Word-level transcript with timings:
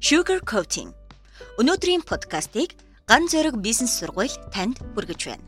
Sugar 0.00 0.40
Coating. 0.40 0.96
Өнөөдрийн 1.60 2.00
подкастыг 2.00 2.72
Ган 3.04 3.28
зэрэг 3.28 3.60
бизнес 3.60 4.00
сургууль 4.00 4.32
танд 4.48 4.80
хүргэж 4.96 5.20
байна. 5.28 5.44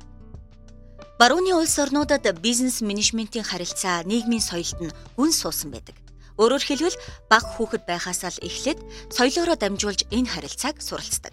Барууны 1.17 1.57
улс 1.57 1.81
орнуудад 1.81 2.29
бизнес 2.45 2.85
менежментийн 2.85 3.49
харилцаа 3.49 4.05
нийгмийн 4.05 4.45
соёлд 4.45 4.79
нь 4.85 4.97
гүн 5.17 5.33
суусан 5.33 5.73
байдаг. 5.73 5.97
Өөрөөр 6.37 6.65
хэлбэл 6.69 7.01
баг 7.33 7.49
хүүхэд 7.49 7.89
байхаас 7.89 8.29
л 8.29 8.45
эхлээд 8.45 8.85
соёлоороо 9.09 9.57
дамжуулж 9.57 10.05
энэ 10.13 10.29
харилцааг 10.29 10.85
суралцдаг. 10.85 11.33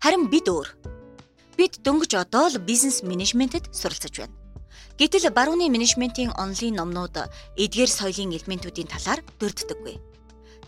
Харин 0.00 0.32
бид 0.32 0.48
өөр. 0.48 0.68
Бид 1.60 1.84
дөнгөж 1.84 2.16
одоо 2.16 2.48
л 2.48 2.56
бизнес 2.64 3.04
менежментэд 3.04 3.68
суралцж 3.76 4.16
байна. 4.16 4.32
Гэтэл 4.96 5.28
барууны 5.28 5.68
менежментийн 5.68 6.32
онлайн 6.40 6.80
номнууд 6.80 7.20
эдгээр 7.60 7.90
соёлын 7.92 8.32
элементүүдийн 8.32 8.88
талаар 8.88 9.20
дурддаггүй. 9.36 10.15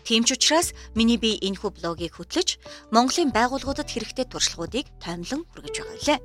Тийм 0.03 0.23
ч 0.23 0.35
учраас 0.35 0.73
миний 0.95 1.17
би 1.17 1.37
энэхүү 1.41 1.71
блогийг 1.79 2.17
хөтлөж 2.17 2.59
Монголын 2.91 3.31
байгууллагуудад 3.35 3.89
хэрэгтэй 3.89 4.25
туршлагуудыг 4.29 4.85
томилон 5.03 5.45
хүргэж 5.49 5.75
байгаа 5.79 5.99
лээ. 6.07 6.19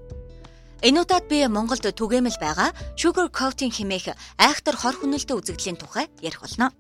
Энэ 0.85 1.01
удаад 1.01 1.25
би 1.33 1.47
Монголд 1.49 1.85
түгээмэл 1.85 2.39
байгаа 2.41 2.71
sugar 2.99 3.33
coating 3.33 3.73
хэмээх 3.73 4.13
айхтар 4.37 4.77
хор 4.77 4.97
хүнэлтэд 5.01 5.39
үзэгдлийн 5.39 5.81
тухай 5.81 6.13
ярих 6.21 6.45
болно. 6.45 6.77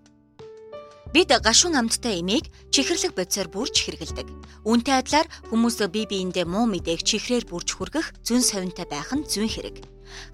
Бид 1.14 1.30
гашуун 1.30 1.78
амттай 1.78 2.20
эмийг 2.20 2.50
чихэрлэг 2.74 3.14
бодисоор 3.14 3.48
бүрж 3.48 3.86
хэрэгэлдэг. 3.86 4.28
Үүнтэй 4.66 4.94
адилаар 4.98 5.28
хүмүүс 5.46 5.78
бие 5.88 6.10
биендээ 6.10 6.42
муу 6.42 6.66
мэдээг 6.66 7.06
чихрээр 7.06 7.46
бүрж 7.46 7.70
хүргэх 7.78 8.18
зүн 8.26 8.42
совинтай 8.42 8.82
байх 8.82 9.14
нь 9.14 9.22
зүйн 9.22 9.46
хэрэг. 9.46 9.76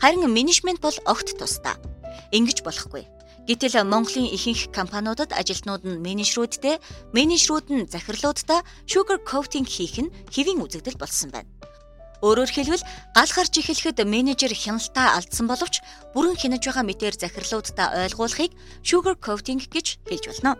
Харин 0.01 0.25
менежмент 0.33 0.81
бол 0.81 0.97
огт 1.05 1.37
тусдаа. 1.37 1.77
Ингиж 2.33 2.65
болохгүй. 2.65 3.05
Гэтэл 3.51 3.83
Монголын 3.83 4.31
ихэнх 4.31 4.71
компаниудад 4.71 5.35
ажилтнууд 5.35 5.83
нь 5.83 5.99
менежерүүдтэй, 6.07 6.79
менежерүүд 7.11 7.67
нь 7.75 7.91
захирлуудтай 7.91 8.63
sugar 8.87 9.19
coating 9.27 9.67
хийх 9.67 9.99
нь 9.99 10.15
хэвийн 10.31 10.63
үзэгдэл 10.63 10.95
болсон 10.95 11.35
байна. 11.35 11.51
Өөрөөр 12.23 12.47
хэлбэл 12.47 12.87
гал 13.11 13.33
гарч 13.35 13.53
эхлэхэд 13.59 14.07
менежер 14.07 14.55
хяналтаа 14.55 15.19
алдсан 15.19 15.51
боловч 15.51 15.83
бүрэн 16.15 16.39
хянаж 16.39 16.63
байгаа 16.63 16.87
мэтээр 16.87 17.19
захирлуудаа 17.19 18.07
ойлгуулахыг 18.07 18.55
sugar 18.87 19.19
coating 19.19 19.59
гэж 19.67 19.99
хэлж 20.07 20.25
болно. 20.31 20.55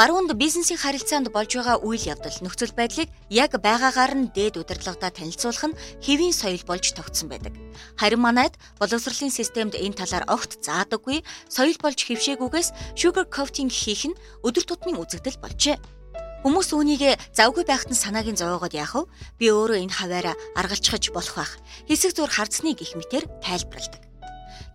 Баруунд 0.00 0.32
бизнесийн 0.32 0.80
харилцаанд 0.80 1.28
болж 1.28 1.52
байгаа 1.60 1.76
үйл 1.84 2.00
явдал 2.08 2.32
нөхцөл 2.40 2.72
байдлыг 2.72 3.12
яг 3.28 3.52
байгаагаар 3.60 4.16
нь 4.16 4.32
дээд 4.32 4.56
удирдлагадаа 4.56 5.12
танилцуулах 5.12 5.64
нь 5.68 5.76
хэвийн 6.00 6.32
соёл 6.32 6.64
болж 6.64 6.96
тогтсон 6.96 7.28
байдаг. 7.28 7.52
Харин 8.00 8.24
манайд 8.24 8.56
боловсролын 8.80 9.28
системд 9.28 9.76
энэ 9.76 10.00
талаар 10.00 10.24
огт 10.24 10.56
заадаггүй 10.64 11.20
соёл 11.52 11.76
болж 11.84 12.00
хөвшээгүйгээс 12.00 12.96
sugar 12.96 13.28
coating 13.28 13.68
хийх 13.68 14.08
нь 14.08 14.16
өдөр 14.40 14.64
тутмын 14.64 15.04
үзэгдэл 15.04 15.36
болжээ. 15.36 15.76
Хүмүүс 16.48 16.72
үүнийг 16.72 17.20
завгүй 17.36 17.68
байхад 17.68 17.92
нь 17.92 18.00
санаагийн 18.00 18.40
зовоогоод 18.40 18.72
яах 18.72 18.96
вэ? 18.96 19.04
Би 19.36 19.46
өөрөө 19.52 19.84
энэ 19.84 19.96
хаваараа 20.00 20.36
аргалчхаж 20.56 21.12
болох 21.12 21.36
байх. 21.36 21.52
Хэсэг 21.92 22.16
зур 22.16 22.32
хардсны 22.32 22.72
гих 22.72 22.96
мэтэр 22.96 23.28
тайлбарладаг. 23.44 24.09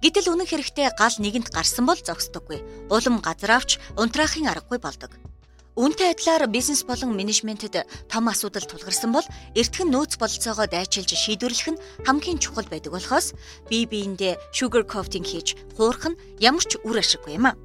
Гэтэл 0.03 0.31
үнэн 0.33 0.47
хэрэгтээ 0.49 0.97
гал 0.97 1.15
нэгэнт 1.19 1.49
гарсан 1.55 1.85
бол 1.85 1.99
зогсдоггүй. 1.99 2.89
Улам 2.91 3.21
газаравч 3.23 3.77
унтраахын 3.97 4.49
аргагүй 4.51 4.79
болдог. 4.79 5.11
Үүнтэй 5.75 6.15
адилаар 6.15 6.47
бизнес 6.47 6.87
болон 6.87 7.19
менежментэд 7.19 7.83
том 8.07 8.31
асуудал 8.31 8.63
тулгарсан 8.63 9.11
бол 9.11 9.27
эртхэн 9.59 9.91
нөөц 9.91 10.15
бололцоогоо 10.15 10.71
дайчилж 10.71 11.11
шийдвэрлэх 11.11 11.75
нь 11.75 11.81
хамгийн 12.07 12.39
чухал 12.39 12.63
байдаг 12.71 12.95
болохоос 12.95 13.35
бие 13.67 13.83
биендээ 13.83 14.39
sugar 14.55 14.87
coating 14.87 15.27
хийж 15.27 15.59
хуурах 15.75 16.15
нь 16.15 16.19
ямар 16.39 16.63
ч 16.63 16.79
үр 16.79 16.95
ашиггүй 16.95 17.35
юм 17.35 17.51
а. 17.51 17.59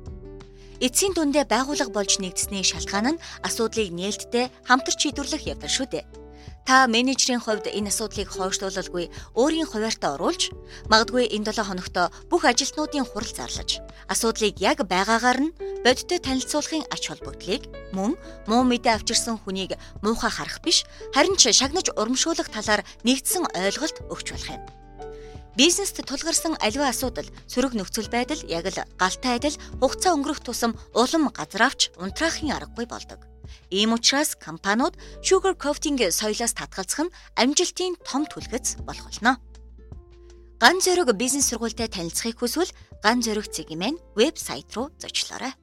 Эцсийн 0.82 1.14
дүндээ 1.14 1.46
байгууллага 1.46 1.94
болж 1.94 2.18
нэгдсэний 2.18 2.66
шалтгаан 2.66 3.14
нь 3.14 3.22
асуудлыг 3.46 3.94
нээлттэй 3.94 4.50
хамтарч 4.66 4.98
шийдвэрлэх 5.06 5.46
явдал 5.46 5.70
шүү 5.70 5.86
дээ. 5.94 6.04
Та 6.69 6.86
менежерийн 6.86 7.42
хувьд 7.42 7.66
энэ 7.66 7.91
асуудлыг 7.91 8.28
хойшлуулалгүй 8.30 9.11
өөрийн 9.34 9.69
хуваарьтаа 9.69 10.14
оруулж 10.14 10.53
магадгүй 10.92 11.27
энэ 11.34 11.50
7 11.50 11.66
хоногт 11.66 11.97
бүх 12.31 12.43
ажилтнуудын 12.47 13.09
хурал 13.09 13.32
зарлаж 13.34 13.81
асуудлыг 14.12 14.60
яг 14.60 14.84
байгаагаар 14.87 15.41
нь 15.41 15.54
бодиттой 15.84 16.21
танилцуулахын 16.21 16.84
ач 16.94 17.03
холбогдлыг 17.09 17.62
мөн 17.97 18.15
муу 18.47 18.62
мэдээ 18.69 18.94
авчирсан 19.00 19.41
хүнийг 19.41 19.75
муухай 20.04 20.31
харах 20.31 20.60
биш 20.62 20.84
харин 21.15 21.34
ч 21.41 21.50
шагнаж 21.50 21.91
урамшуулах 21.97 22.48
талаар 22.53 22.84
нэгдсэн 23.06 23.44
ойлголт 23.56 23.97
өгч 24.12 24.27
болох 24.31 24.50
юм. 24.54 24.62
Бизнест 25.59 25.98
тулгарсан 26.06 26.54
аливаа 26.62 26.94
асуудал, 26.94 27.27
сөрөг 27.50 27.75
нөхцөл 27.75 28.09
байдал 28.09 28.41
яг 28.47 28.71
л 28.71 28.81
галтай 28.97 29.37
адил 29.37 29.56
хугацаа 29.82 30.15
өнгөрөх 30.15 30.41
тусам 30.47 30.72
улам 30.94 31.28
газраавч 31.34 31.91
унтраахын 31.98 32.54
аргагүй 32.54 32.87
болдог. 32.87 33.29
Ийм 33.71 33.93
учраас 33.93 34.34
компаниуд 34.34 34.94
sugar 35.22 35.55
coating 35.55 35.99
соёлоос 36.11 36.53
татгалзах 36.56 37.06
нь 37.06 37.15
амжилтын 37.37 37.94
том 38.09 38.25
түлхэц 38.27 38.83
болох 38.87 39.06
болно. 39.09 39.38
Ган 40.61 40.77
зөрөг 40.84 41.16
бизнес 41.16 41.49
сургуультай 41.49 41.89
танилцахыг 41.89 42.41
хүсвэл 42.41 42.72
Ган 43.05 43.25
зөрөг 43.25 43.49
цэгийн 43.49 43.81
мэн 43.81 43.94
вебсайт 44.16 44.69
руу 44.77 44.93
зочлоорой. 45.00 45.56